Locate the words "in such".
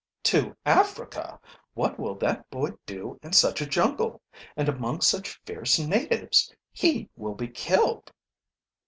3.21-3.61